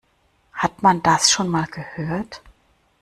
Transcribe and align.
Hat 0.53 0.81
man 0.81 1.03
das 1.03 1.29
schon 1.29 1.47
mal 1.47 1.67
gehört? 1.67 2.41